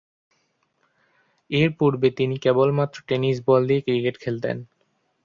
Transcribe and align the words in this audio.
এরপূর্বে 1.49 2.07
তিনি 2.17 2.35
কেবলমাত্র 2.37 2.97
টেনিস 3.07 3.37
বল 3.47 3.61
দিয়ে 3.69 3.81
ক্রিকেট 3.81 4.15
খেলতেন। 4.23 4.57